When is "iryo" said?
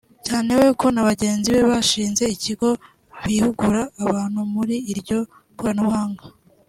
4.93-5.19